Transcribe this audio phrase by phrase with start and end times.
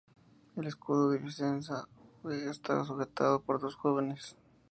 [0.55, 1.87] El escudo de Vicenza
[2.47, 4.35] está sujetado por dos jóvenes.